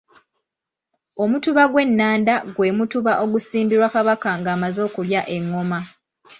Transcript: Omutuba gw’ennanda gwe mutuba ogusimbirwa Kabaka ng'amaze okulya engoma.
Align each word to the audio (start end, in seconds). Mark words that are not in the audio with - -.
Omutuba 1.23 1.63
gw’ennanda 1.71 2.35
gwe 2.55 2.69
mutuba 2.77 3.11
ogusimbirwa 3.23 3.87
Kabaka 3.95 4.29
ng'amaze 4.39 4.79
okulya 4.87 5.21
engoma. 5.35 5.79